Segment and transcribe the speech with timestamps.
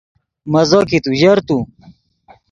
[0.51, 1.57] مزو کیت اوژر تو